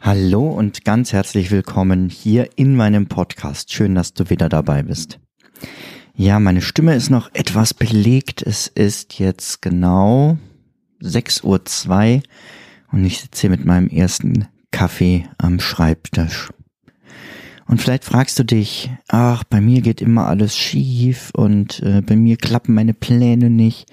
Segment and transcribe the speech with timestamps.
[0.00, 3.72] Hallo und ganz herzlich willkommen hier in meinem Podcast.
[3.72, 5.20] Schön, dass du wieder dabei bist.
[6.14, 8.42] Ja, meine Stimme ist noch etwas belegt.
[8.42, 10.38] Es ist jetzt genau
[11.02, 12.22] 6.02 Uhr
[12.92, 16.50] und ich sitze hier mit meinem ersten Kaffee am Schreibtisch.
[17.70, 22.16] Und vielleicht fragst du dich, ach, bei mir geht immer alles schief und äh, bei
[22.16, 23.88] mir klappen meine Pläne nicht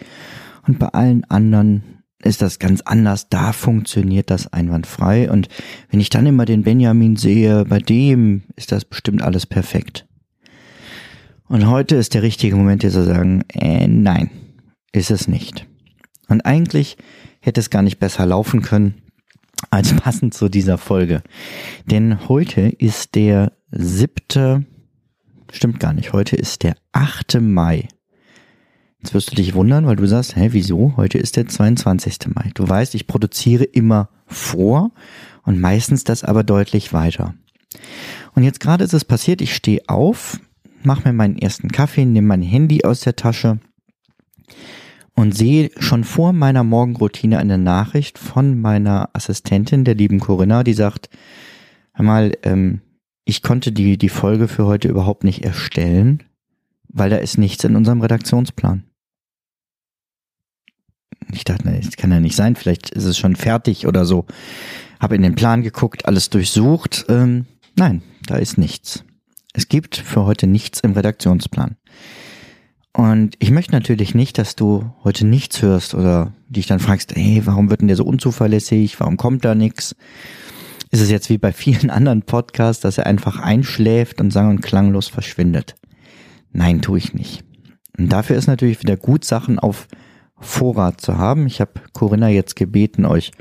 [0.66, 1.84] und bei allen anderen
[2.24, 3.30] ist das ganz anders.
[3.30, 5.30] Da funktioniert das einwandfrei.
[5.30, 5.48] Und
[5.92, 10.08] wenn ich dann immer den Benjamin sehe, bei dem ist das bestimmt alles perfekt.
[11.48, 14.32] Und heute ist der richtige Moment, dir zu sagen, äh, nein,
[14.92, 15.68] ist es nicht.
[16.28, 16.98] Und eigentlich
[17.42, 18.96] hätte es gar nicht besser laufen können
[19.70, 21.22] als passend zu dieser Folge.
[21.86, 24.66] Denn heute ist der siebte,
[25.52, 27.88] stimmt gar nicht, heute ist der achte Mai.
[29.02, 30.98] Jetzt wirst du dich wundern, weil du sagst, hä, wieso?
[30.98, 32.34] Heute ist der 22.
[32.34, 32.52] Mai.
[32.56, 34.92] Du weißt, ich produziere immer vor
[35.44, 37.36] und meistens das aber deutlich weiter.
[38.34, 40.40] Und jetzt gerade ist es passiert, ich stehe auf,
[40.84, 43.60] mache mir meinen ersten Kaffee, nehme mein Handy aus der Tasche
[45.14, 50.74] und sehe schon vor meiner Morgenroutine eine Nachricht von meiner Assistentin, der lieben Corinna, die
[50.74, 51.10] sagt,
[51.94, 52.82] hör mal, ähm,
[53.28, 56.24] ich konnte die, die Folge für heute überhaupt nicht erstellen,
[56.88, 58.86] weil da ist nichts in unserem Redaktionsplan.
[61.34, 64.26] Ich dachte, das kann ja nicht sein, vielleicht ist es schon fertig oder so.
[65.02, 67.06] Habe in den Plan geguckt, alles durchsucht.
[67.10, 67.46] Ähm,
[67.76, 69.04] nein, da ist nichts.
[69.52, 71.76] Es gibt für heute nichts im Redaktionsplan.
[72.94, 77.42] Und ich möchte natürlich nicht, dass du heute nichts hörst oder dich dann fragst, hey,
[77.44, 79.02] warum wird denn der so unzuverlässig?
[79.02, 79.98] Warum kommt da nichts?
[80.92, 84.62] Ist es jetzt wie bei vielen anderen Podcasts, dass er einfach einschläft und sang- und
[84.62, 85.76] klanglos verschwindet?
[86.52, 87.44] Nein, tue ich nicht.
[87.98, 89.88] Und dafür ist natürlich wieder gut, Sachen auf
[90.40, 91.48] Vorrat zu haben.
[91.48, 93.32] Ich habe Corinna jetzt gebeten, euch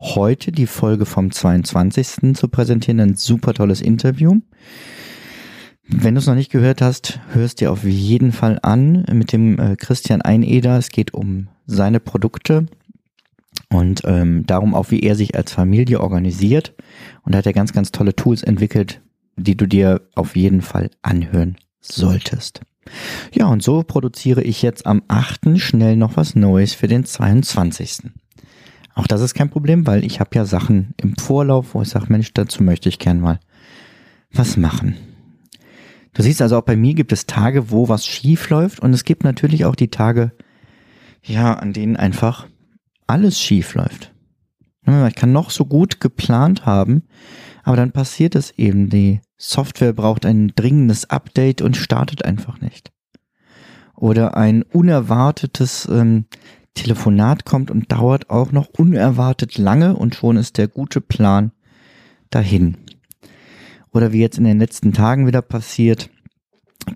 [0.00, 2.34] heute die Folge vom 22.
[2.34, 3.00] zu präsentieren.
[3.00, 4.40] Ein super tolles Interview.
[5.88, 9.58] Wenn du es noch nicht gehört hast, hörst dir auf jeden Fall an mit dem
[9.58, 10.78] äh, Christian Eineder.
[10.78, 12.66] Es geht um seine Produkte
[13.68, 16.74] und ähm, darum auch, wie er sich als Familie organisiert.
[17.22, 19.00] Und da hat er ganz, ganz tolle Tools entwickelt,
[19.36, 22.60] die du dir auf jeden Fall anhören solltest.
[23.32, 25.58] Ja, und so produziere ich jetzt am 8.
[25.58, 28.10] schnell noch was Neues für den 22.
[28.94, 32.06] Auch das ist kein Problem, weil ich habe ja Sachen im Vorlauf, wo ich sage,
[32.08, 33.40] Mensch, dazu möchte ich gern mal
[34.32, 34.96] was machen.
[36.14, 39.04] Du siehst also auch bei mir gibt es Tage, wo was schief läuft und es
[39.04, 40.32] gibt natürlich auch die Tage,
[41.22, 42.48] ja, an denen einfach
[43.06, 44.12] alles schief läuft.
[44.84, 47.04] Ich kann noch so gut geplant haben,
[47.62, 48.90] aber dann passiert es eben.
[48.90, 52.92] Die Software braucht ein dringendes Update und startet einfach nicht.
[53.94, 56.24] Oder ein unerwartetes ähm,
[56.74, 61.52] Telefonat kommt und dauert auch noch unerwartet lange und schon ist der gute Plan
[62.30, 62.76] dahin.
[63.92, 66.10] Oder wie jetzt in den letzten Tagen wieder passiert,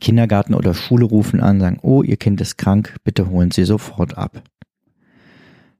[0.00, 4.19] Kindergarten oder Schule rufen an, sagen, oh, ihr Kind ist krank, bitte holen Sie sofort
[4.19, 4.43] ab.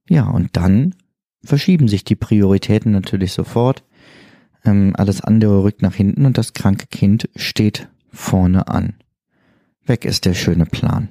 [0.09, 0.95] Ja, und dann
[1.43, 3.85] verschieben sich die Prioritäten natürlich sofort.
[4.65, 8.95] Ähm, alles andere rückt nach hinten und das kranke Kind steht vorne an.
[9.85, 11.09] Weg ist der schöne Plan.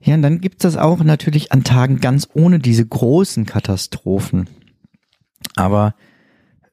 [0.00, 4.48] Ja, und dann gibt's das auch natürlich an Tagen ganz ohne diese großen Katastrophen.
[5.56, 5.94] Aber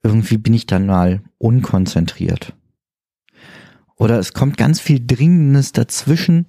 [0.04, 2.54] irgendwie bin ich dann mal unkonzentriert.
[3.96, 6.48] Oder es kommt ganz viel Dringendes dazwischen,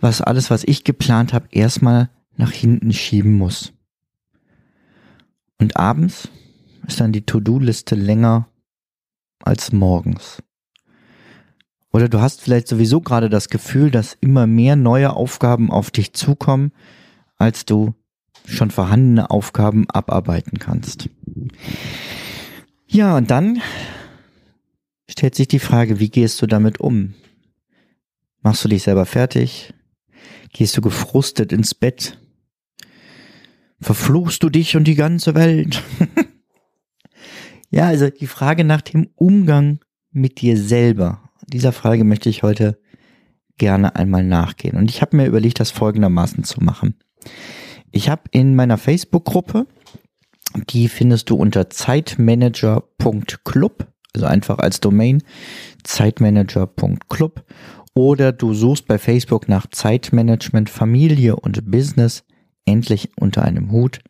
[0.00, 3.72] was alles, was ich geplant habe, erstmal nach hinten schieben muss.
[5.58, 6.28] Und abends
[6.86, 8.48] ist dann die To-Do-Liste länger
[9.42, 10.42] als morgens.
[11.92, 16.12] Oder du hast vielleicht sowieso gerade das Gefühl, dass immer mehr neue Aufgaben auf dich
[16.12, 16.72] zukommen,
[17.36, 17.94] als du
[18.44, 21.08] schon vorhandene Aufgaben abarbeiten kannst.
[22.86, 23.60] Ja, und dann
[25.10, 27.14] stellt sich die Frage, wie gehst du damit um?
[28.42, 29.74] Machst du dich selber fertig?
[30.52, 32.18] Gehst du gefrustet ins Bett?
[33.80, 35.82] Verfluchst du dich und die ganze Welt?
[37.70, 39.80] ja, also die Frage nach dem Umgang
[40.10, 41.30] mit dir selber.
[41.46, 42.78] Dieser Frage möchte ich heute
[43.56, 44.76] gerne einmal nachgehen.
[44.76, 46.94] Und ich habe mir überlegt, das folgendermaßen zu machen.
[47.90, 49.66] Ich habe in meiner Facebook-Gruppe,
[50.70, 55.22] die findest du unter zeitmanager.club, also einfach als Domain,
[55.84, 57.44] zeitmanager.club
[57.94, 62.24] oder du suchst bei Facebook nach Zeitmanagement, Familie und Business
[62.68, 64.00] endlich unter einem Hut.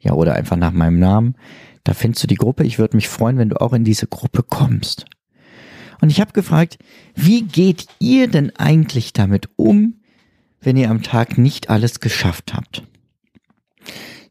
[0.00, 1.34] Ja, oder einfach nach meinem Namen.
[1.84, 2.64] Da findest du die Gruppe.
[2.64, 5.06] Ich würde mich freuen, wenn du auch in diese Gruppe kommst.
[6.00, 6.78] Und ich habe gefragt,
[7.14, 9.94] wie geht ihr denn eigentlich damit um,
[10.60, 12.84] wenn ihr am Tag nicht alles geschafft habt?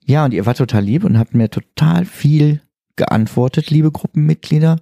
[0.06, 2.62] Ja, und ihr wart total lieb und habt mir total viel
[2.96, 4.78] geantwortet, liebe Gruppenmitglieder,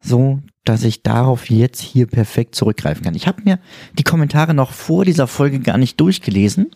[0.00, 3.14] so dass ich darauf jetzt hier perfekt zurückgreifen kann.
[3.14, 3.58] Ich habe mir
[3.98, 6.72] die Kommentare noch vor dieser Folge gar nicht durchgelesen,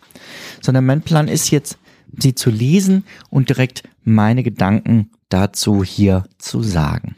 [0.61, 1.79] sondern mein Plan ist jetzt,
[2.17, 7.17] sie zu lesen und direkt meine Gedanken dazu hier zu sagen.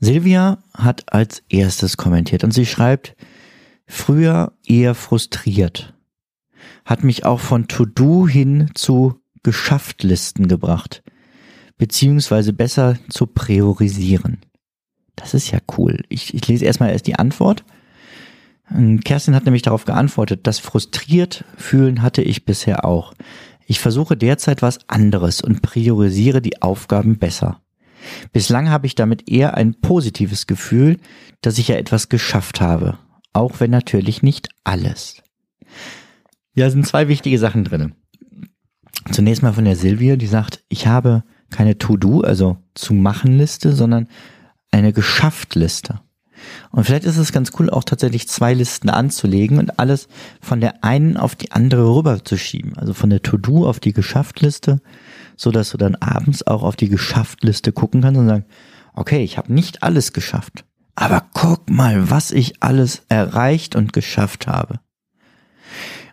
[0.00, 3.16] Silvia hat als erstes kommentiert und sie schreibt,
[3.86, 5.94] früher eher frustriert,
[6.84, 11.02] hat mich auch von To-Do hin zu Geschafft-Listen gebracht,
[11.78, 14.38] beziehungsweise besser zu priorisieren.
[15.18, 16.04] Das ist ja cool.
[16.08, 17.64] Ich, ich lese erstmal erst die Antwort.
[19.04, 23.14] Kerstin hat nämlich darauf geantwortet, das frustriert fühlen hatte ich bisher auch.
[23.66, 27.60] Ich versuche derzeit was anderes und priorisiere die Aufgaben besser.
[28.32, 30.98] Bislang habe ich damit eher ein positives Gefühl,
[31.40, 32.98] dass ich ja etwas geschafft habe,
[33.32, 35.22] auch wenn natürlich nicht alles.
[36.54, 37.94] Ja, sind zwei wichtige Sachen drin.
[39.10, 43.72] Zunächst mal von der Silvia, die sagt, ich habe keine To-Do, also zu machen Liste,
[43.72, 44.08] sondern
[44.70, 46.00] eine geschafft Liste.
[46.70, 50.08] Und vielleicht ist es ganz cool, auch tatsächlich zwei Listen anzulegen und alles
[50.40, 52.76] von der einen auf die andere rüber zu schieben.
[52.76, 54.80] Also von der To-Do auf die Geschafft-Liste
[55.38, 58.44] so dass du dann abends auch auf die Geschafft-Liste gucken kannst und sagen,
[58.92, 60.64] okay, ich habe nicht alles geschafft,
[60.96, 64.80] aber guck mal, was ich alles erreicht und geschafft habe.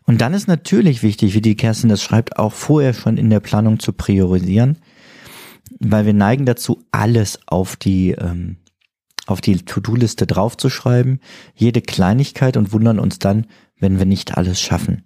[0.03, 3.39] Und dann ist natürlich wichtig, wie die Kerstin das schreibt, auch vorher schon in der
[3.39, 4.77] Planung zu priorisieren,
[5.80, 8.57] weil wir neigen dazu, alles auf die ähm,
[9.27, 11.19] auf die To-Do-Liste draufzuschreiben,
[11.56, 13.48] jede Kleinigkeit und wundern uns dann,
[13.80, 15.04] wenn wir nicht alles schaffen.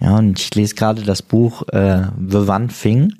[0.00, 3.14] Ja, und ich lese gerade das Buch äh, The One Thing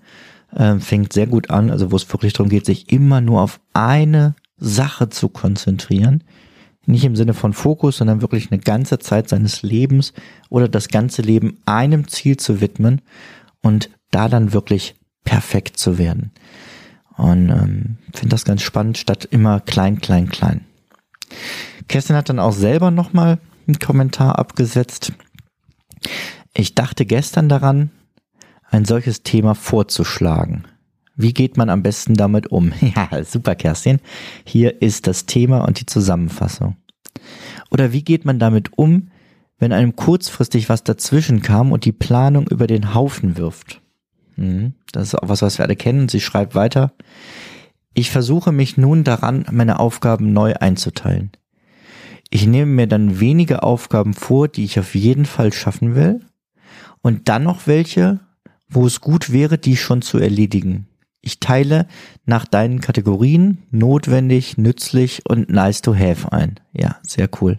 [0.55, 3.61] äh, fängt sehr gut an, also wo es wirklich darum geht, sich immer nur auf
[3.75, 6.23] eine Sache zu konzentrieren.
[6.87, 10.15] Nicht im Sinne von Fokus, sondern wirklich eine ganze Zeit seines Lebens
[10.49, 13.03] oder das ganze Leben einem Ziel zu widmen
[13.61, 14.95] und da dann wirklich
[15.25, 16.31] perfekt zu werden.
[17.19, 20.65] Und ähm, finde das ganz spannend, statt immer klein, klein, klein.
[21.89, 25.13] Kerstin hat dann auch selber nochmal einen Kommentar abgesetzt.
[26.55, 27.91] Ich dachte gestern daran,
[28.71, 30.65] ein solches Thema vorzuschlagen.
[31.17, 32.73] Wie geht man am besten damit um?
[32.81, 33.99] Ja, super, Kerstin.
[34.45, 36.77] Hier ist das Thema und die Zusammenfassung.
[37.71, 39.11] Oder wie geht man damit um,
[39.59, 43.83] wenn einem kurzfristig was dazwischen kam und die Planung über den Haufen wirft?
[44.39, 46.09] Hm, das ist auch was, was wir alle kennen.
[46.09, 46.93] Sie schreibt weiter.
[47.93, 51.33] Ich versuche mich nun daran, meine Aufgaben neu einzuteilen.
[52.31, 56.21] Ich nehme mir dann wenige Aufgaben vor, die ich auf jeden Fall schaffen will,
[57.01, 58.21] und dann noch welche,
[58.69, 60.87] wo es gut wäre, die schon zu erledigen.
[61.21, 61.87] Ich teile
[62.27, 66.61] nach deinen Kategorien notwendig, nützlich und nice to have ein.
[66.73, 67.59] Ja, sehr cool.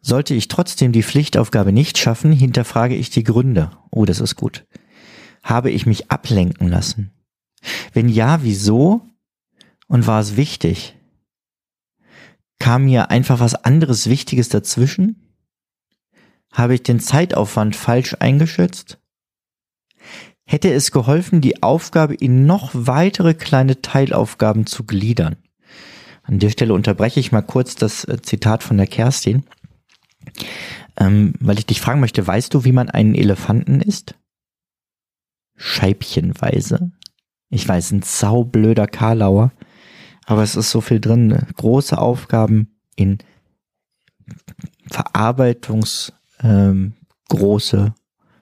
[0.00, 3.70] Sollte ich trotzdem die Pflichtaufgabe nicht schaffen, hinterfrage ich die Gründe.
[3.90, 4.64] Oh, das ist gut.
[5.46, 7.12] Habe ich mich ablenken lassen?
[7.92, 9.02] Wenn ja, wieso?
[9.88, 10.96] Und war es wichtig?
[12.58, 15.22] Kam mir einfach was anderes Wichtiges dazwischen?
[16.52, 18.98] Habe ich den Zeitaufwand falsch eingeschätzt?
[20.46, 25.36] hätte es geholfen, die Aufgabe in noch weitere kleine Teilaufgaben zu gliedern.
[26.22, 29.44] An der Stelle unterbreche ich mal kurz das äh, Zitat von der Kerstin,
[30.96, 34.14] ähm, weil ich dich fragen möchte, weißt du, wie man einen Elefanten isst?
[35.56, 36.92] Scheibchenweise.
[37.48, 39.52] Ich weiß, ein saublöder Karlauer,
[40.26, 41.28] aber es ist so viel drin.
[41.28, 41.46] Ne?
[41.56, 43.18] Große Aufgaben in
[44.88, 46.94] Verarbeitungs ähm,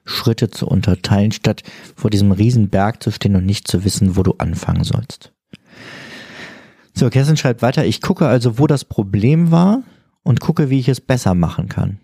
[0.05, 1.63] Schritte zu unterteilen, statt
[1.95, 5.33] vor diesem riesen Berg zu stehen und nicht zu wissen, wo du anfangen sollst.
[6.93, 9.83] So, Kerstin schreibt weiter, ich gucke also, wo das Problem war
[10.23, 11.99] und gucke, wie ich es besser machen kann.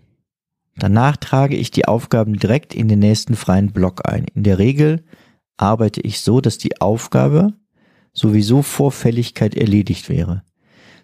[0.77, 4.25] Danach trage ich die Aufgaben direkt in den nächsten freien Block ein.
[4.33, 5.03] In der Regel
[5.57, 7.53] arbeite ich so, dass die Aufgabe
[8.13, 10.43] sowieso vor Fälligkeit erledigt wäre,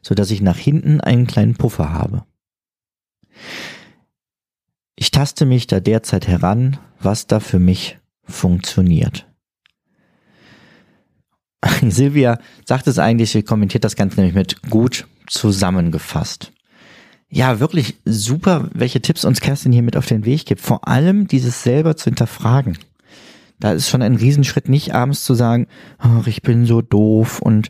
[0.02, 2.26] so dass ich nach hinten einen kleinen Puffer habe.
[4.96, 9.28] Ich taste mich da derzeit heran, was da für mich funktioniert.
[11.82, 16.52] Silvia sagt es eigentlich, sie kommentiert das Ganze nämlich mit gut zusammengefasst.
[17.30, 20.62] Ja, wirklich super, welche Tipps uns Kerstin hier mit auf den Weg gibt.
[20.62, 22.78] Vor allem dieses selber zu hinterfragen.
[23.60, 25.68] Da ist schon ein Riesenschritt, nicht abends zu sagen,
[25.98, 27.70] ach, ich bin so doof und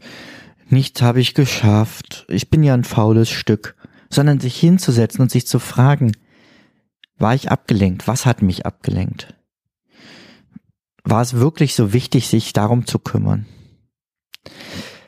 [0.69, 3.75] nichts habe ich geschafft, ich bin ja ein faules Stück,
[4.09, 6.11] sondern sich hinzusetzen und sich zu fragen,
[7.17, 8.07] war ich abgelenkt?
[8.07, 9.33] Was hat mich abgelenkt?
[11.03, 13.45] War es wirklich so wichtig, sich darum zu kümmern?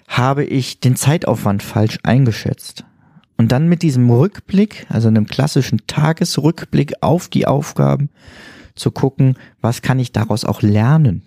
[0.08, 2.86] Habe ich den Zeitaufwand falsch eingeschätzt?
[3.40, 8.10] Und dann mit diesem Rückblick, also einem klassischen Tagesrückblick auf die Aufgaben,
[8.76, 11.24] zu gucken, was kann ich daraus auch lernen?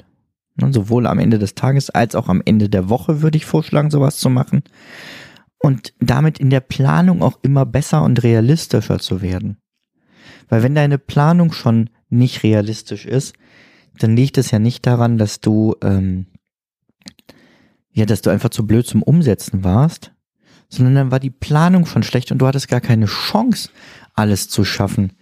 [0.56, 3.90] Ne, sowohl am Ende des Tages als auch am Ende der Woche würde ich vorschlagen,
[3.90, 4.62] sowas zu machen.
[5.56, 9.56] Und damit in der Planung auch immer besser und realistischer zu werden.
[10.50, 13.34] Weil wenn deine Planung schon nicht realistisch ist,
[13.98, 16.26] dann liegt es ja nicht daran, dass du ähm,
[17.94, 20.11] ja, dass du einfach zu blöd zum Umsetzen warst,
[20.72, 23.68] sondern dann war die Planung schon schlecht und du hattest gar keine Chance,
[24.14, 25.12] alles zu schaffen,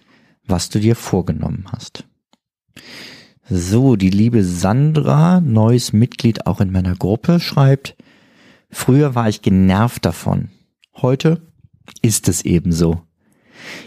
[0.46, 2.04] was du dir vorgenommen hast.
[3.48, 7.96] So, die liebe Sandra, neues Mitglied auch in meiner Gruppe, schreibt,
[8.70, 10.50] früher war ich genervt davon.
[10.94, 11.42] Heute
[12.00, 13.02] ist es ebenso.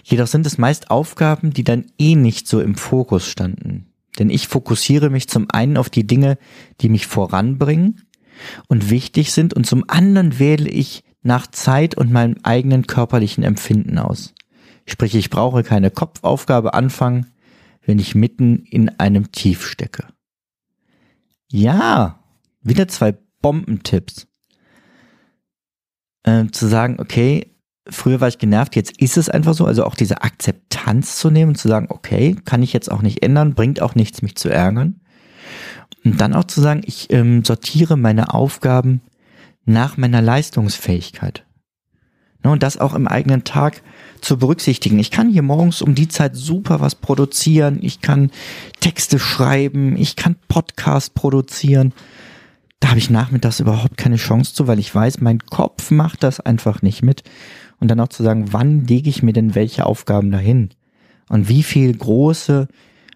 [0.03, 3.87] Jedoch sind es meist Aufgaben, die dann eh nicht so im Fokus standen.
[4.19, 6.37] Denn ich fokussiere mich zum einen auf die Dinge,
[6.81, 8.01] die mich voranbringen
[8.67, 13.97] und wichtig sind und zum anderen wähle ich nach Zeit und meinem eigenen körperlichen Empfinden
[13.97, 14.33] aus.
[14.85, 17.27] Sprich, ich brauche keine Kopfaufgabe anfangen,
[17.85, 20.05] wenn ich mitten in einem Tief stecke.
[21.49, 22.19] Ja,
[22.61, 24.27] wieder zwei Bombentipps.
[26.23, 27.53] Äh, zu sagen, okay,
[27.89, 31.55] früher war ich genervt, jetzt ist es einfach so, also auch diese Akzeptanz zu nehmen
[31.55, 35.01] zu sagen, okay, kann ich jetzt auch nicht ändern, bringt auch nichts, mich zu ärgern.
[36.05, 39.01] Und dann auch zu sagen, ich ähm, sortiere meine Aufgaben
[39.65, 41.45] nach meiner Leistungsfähigkeit.
[42.43, 43.81] Ne, und das auch im eigenen Tag
[44.21, 44.99] zu berücksichtigen.
[44.99, 47.79] Ich kann hier morgens um die Zeit super was produzieren.
[47.81, 48.31] Ich kann
[48.81, 49.95] Texte schreiben.
[49.95, 51.93] Ich kann Podcast produzieren.
[52.79, 56.41] Da habe ich nachmittags überhaupt keine Chance zu, weil ich weiß, mein Kopf macht das
[56.41, 57.23] einfach nicht mit.
[57.79, 60.69] Und dann auch zu sagen, wann lege ich mir denn welche Aufgaben dahin?
[61.29, 62.67] Und wie viel große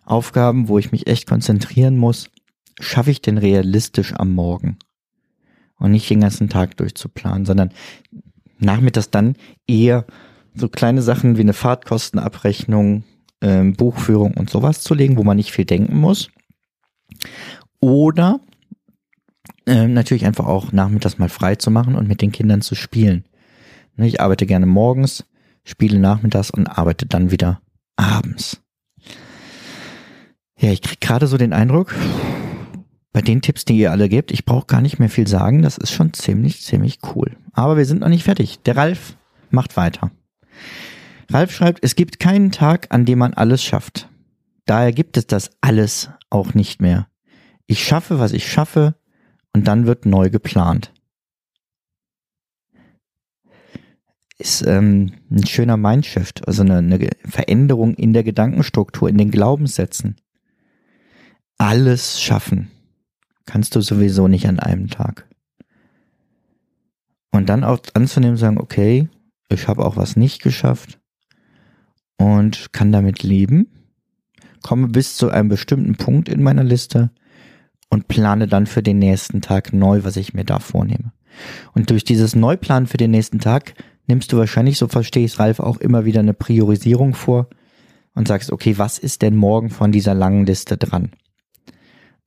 [0.06, 2.30] Aufgaben, wo ich mich echt konzentrieren muss,
[2.80, 4.78] schaffe ich denn realistisch am Morgen?
[5.80, 7.72] Und nicht den ganzen Tag durchzuplanen, sondern
[8.60, 9.36] nachmittags dann
[9.68, 10.06] eher
[10.56, 13.04] so kleine Sachen wie eine Fahrtkostenabrechnung,
[13.42, 16.30] ähm, Buchführung und sowas zu legen, wo man nicht viel denken muss.
[17.80, 18.40] Oder
[19.68, 23.26] ähm, natürlich einfach auch nachmittags mal frei zu machen und mit den Kindern zu spielen.
[23.96, 25.26] Ne, ich arbeite gerne morgens,
[25.64, 27.62] spiele nachmittags und arbeite dann wieder
[27.96, 28.62] abends.
[30.60, 31.94] Ja, ich krieg gerade so den Eindruck,
[33.14, 35.62] bei den Tipps, die ihr alle gebt, ich brauche gar nicht mehr viel sagen.
[35.62, 37.36] Das ist schon ziemlich, ziemlich cool.
[37.54, 38.60] Aber wir sind noch nicht fertig.
[38.64, 39.18] Der Ralf
[39.50, 40.12] macht weiter.
[41.30, 44.10] Ralf schreibt, es gibt keinen Tag, an dem man alles schafft.
[44.66, 47.08] Daher gibt es das alles auch nicht mehr.
[47.66, 48.96] Ich schaffe, was ich schaffe,
[49.54, 50.94] und dann wird neu geplant.
[54.38, 60.18] Ist ähm, ein schöner Mindshift, also eine, eine Veränderung in der Gedankenstruktur, in den Glaubenssätzen.
[61.58, 62.70] Alles schaffen
[63.48, 65.28] kannst du sowieso nicht an einem Tag.
[67.32, 69.10] Und dann auch anzunehmen, sagen, okay,
[69.50, 71.00] ich habe auch was nicht geschafft
[72.18, 73.68] und kann damit leben,
[74.62, 77.10] komme bis zu einem bestimmten Punkt in meiner Liste
[77.90, 81.14] und plane dann für den nächsten Tag neu, was ich mir da vornehme.
[81.74, 83.76] Und durch dieses Neuplan für den nächsten Tag
[84.08, 87.50] nimmst du wahrscheinlich, so verstehe ich es, Ralf, auch immer wieder eine Priorisierung vor
[88.16, 91.12] und sagst, okay, was ist denn morgen von dieser langen Liste dran?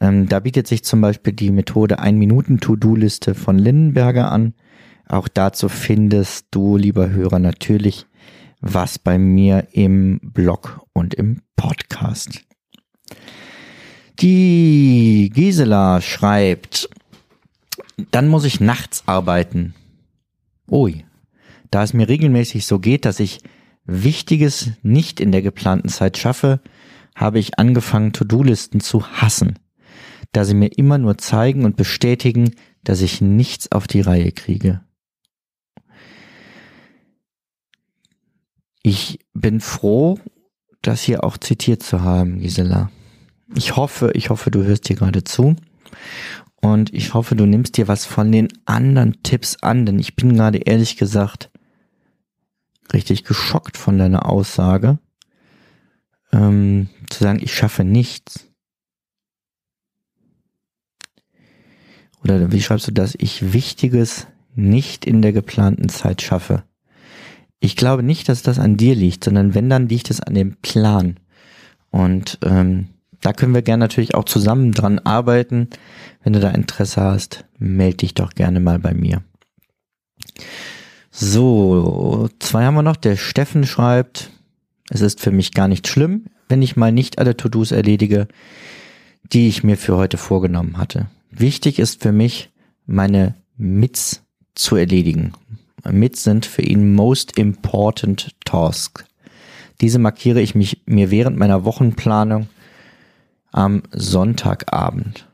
[0.00, 4.54] Ähm, da bietet sich zum Beispiel die Methode Ein-Minuten-To-Do-Liste von Lindenberger an.
[5.06, 8.06] Auch dazu findest du, lieber Hörer, natürlich
[8.60, 12.42] was bei mir im Blog und im Podcast.
[14.20, 16.90] Die Gisela schreibt,
[18.10, 19.74] dann muss ich nachts arbeiten.
[20.70, 21.04] Ui,
[21.70, 23.40] da es mir regelmäßig so geht, dass ich
[23.86, 26.60] Wichtiges nicht in der geplanten Zeit schaffe,
[27.14, 29.58] habe ich angefangen, To-Do-Listen zu hassen
[30.32, 34.80] da sie mir immer nur zeigen und bestätigen, dass ich nichts auf die Reihe kriege.
[38.82, 40.18] Ich bin froh,
[40.82, 42.90] das hier auch zitiert zu haben, Gisela.
[43.54, 45.56] Ich hoffe, ich hoffe, du hörst hier gerade zu.
[46.62, 50.36] Und ich hoffe, du nimmst dir was von den anderen Tipps an, denn ich bin
[50.36, 51.50] gerade ehrlich gesagt
[52.92, 54.98] richtig geschockt von deiner Aussage.
[56.32, 58.49] Ähm, zu sagen, ich schaffe nichts.
[62.22, 63.14] Oder wie schreibst du das?
[63.18, 66.64] Ich Wichtiges nicht in der geplanten Zeit schaffe.
[67.60, 70.56] Ich glaube nicht, dass das an dir liegt, sondern wenn, dann liegt es an dem
[70.56, 71.18] Plan.
[71.90, 72.88] Und ähm,
[73.20, 75.68] da können wir gerne natürlich auch zusammen dran arbeiten.
[76.22, 79.22] Wenn du da Interesse hast, melde dich doch gerne mal bei mir.
[81.10, 82.96] So, zwei haben wir noch.
[82.96, 84.30] Der Steffen schreibt,
[84.88, 88.26] es ist für mich gar nicht schlimm, wenn ich mal nicht alle To-Dos erledige,
[89.32, 91.08] die ich mir für heute vorgenommen hatte.
[91.30, 92.50] Wichtig ist für mich,
[92.86, 94.22] meine Mits
[94.54, 95.32] zu erledigen.
[95.88, 99.04] Mits sind für ihn most important task.
[99.80, 102.48] Diese markiere ich mich, mir während meiner Wochenplanung
[103.52, 105.26] am Sonntagabend.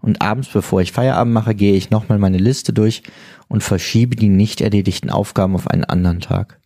[0.00, 3.02] Und abends, bevor ich Feierabend mache, gehe ich nochmal meine Liste durch
[3.48, 6.60] und verschiebe die nicht erledigten Aufgaben auf einen anderen Tag.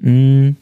[0.00, 0.56] Hm,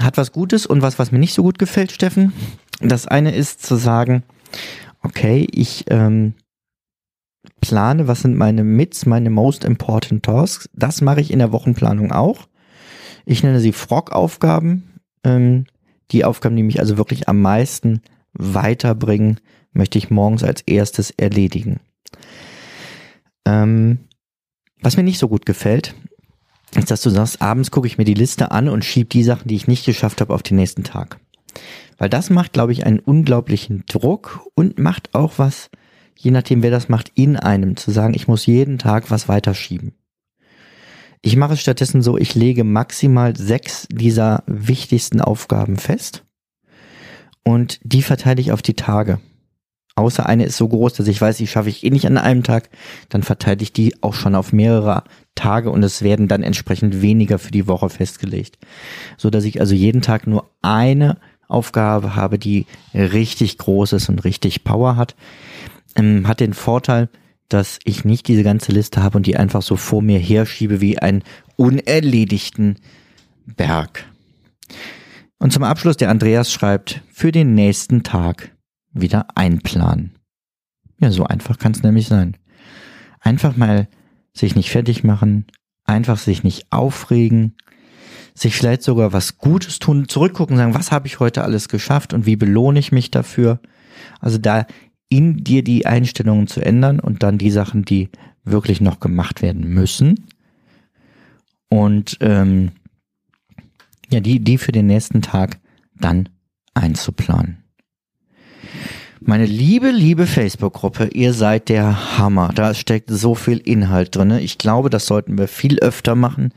[0.00, 2.32] hat was Gutes und was, was mir nicht so gut gefällt, Steffen.
[2.80, 4.22] Das eine ist zu sagen,
[5.02, 6.34] okay, ich ähm,
[7.60, 10.68] plane, was sind meine Mits, meine most important tasks.
[10.72, 12.48] Das mache ich in der Wochenplanung auch.
[13.24, 15.00] Ich nenne sie Frog-Aufgaben.
[15.24, 15.66] Ähm,
[16.10, 18.00] die Aufgaben, die mich also wirklich am meisten
[18.32, 19.40] weiterbringen,
[19.72, 21.80] möchte ich morgens als erstes erledigen.
[23.44, 23.98] Ähm,
[24.80, 25.94] was mir nicht so gut gefällt,
[26.74, 29.48] ist, dass du sagst, abends gucke ich mir die Liste an und schiebe die Sachen,
[29.48, 31.18] die ich nicht geschafft habe, auf den nächsten Tag.
[31.98, 35.68] Weil das macht, glaube ich, einen unglaublichen Druck und macht auch was,
[36.16, 39.92] je nachdem, wer das macht, in einem, zu sagen, ich muss jeden Tag was weiterschieben.
[41.20, 46.24] Ich mache es stattdessen so, ich lege maximal sechs dieser wichtigsten Aufgaben fest
[47.42, 49.18] und die verteile ich auf die Tage.
[49.96, 52.44] Außer eine ist so groß, dass ich weiß, die schaffe ich eh nicht an einem
[52.44, 52.70] Tag,
[53.08, 55.02] dann verteile ich die auch schon auf mehrere
[55.34, 58.58] Tage und es werden dann entsprechend weniger für die Woche festgelegt.
[59.16, 64.24] So dass ich also jeden Tag nur eine Aufgabe habe, die richtig groß ist und
[64.24, 65.16] richtig Power hat.
[65.96, 67.08] Ähm, hat den Vorteil,
[67.48, 70.98] dass ich nicht diese ganze Liste habe und die einfach so vor mir herschiebe wie
[70.98, 71.24] einen
[71.56, 72.76] unerledigten
[73.46, 74.04] Berg.
[75.38, 78.54] Und zum Abschluss der Andreas schreibt, für den nächsten Tag
[78.92, 80.16] wieder einplanen.
[81.00, 82.36] Ja, so einfach kann es nämlich sein.
[83.20, 83.88] Einfach mal
[84.32, 85.46] sich nicht fertig machen,
[85.84, 87.56] einfach sich nicht aufregen,
[88.40, 92.26] sich vielleicht sogar was Gutes tun, zurückgucken, sagen, was habe ich heute alles geschafft und
[92.26, 93.60] wie belohne ich mich dafür.
[94.20, 94.66] Also da
[95.08, 98.10] in dir die Einstellungen zu ändern und dann die Sachen, die
[98.44, 100.26] wirklich noch gemacht werden müssen.
[101.68, 102.72] Und ähm,
[104.10, 105.58] ja, die, die für den nächsten Tag
[105.94, 106.28] dann
[106.74, 107.64] einzuplanen.
[109.28, 112.50] Meine liebe, liebe Facebook-Gruppe, ihr seid der Hammer.
[112.54, 114.30] Da steckt so viel Inhalt drin.
[114.30, 116.54] Ich glaube, das sollten wir viel öfter machen,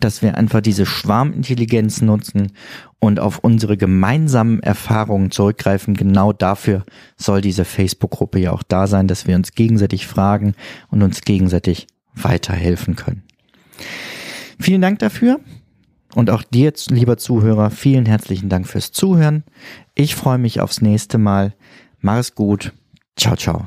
[0.00, 2.52] dass wir einfach diese Schwarmintelligenz nutzen
[2.98, 5.92] und auf unsere gemeinsamen Erfahrungen zurückgreifen.
[5.92, 6.84] Genau dafür
[7.18, 10.54] soll diese Facebook-Gruppe ja auch da sein, dass wir uns gegenseitig fragen
[10.88, 13.22] und uns gegenseitig weiterhelfen können.
[14.58, 15.40] Vielen Dank dafür.
[16.14, 19.44] Und auch dir, lieber Zuhörer, vielen herzlichen Dank fürs Zuhören.
[19.94, 21.52] Ich freue mich aufs nächste Mal.
[22.04, 22.70] Mach's gut.
[23.16, 23.66] Ciao, ciao.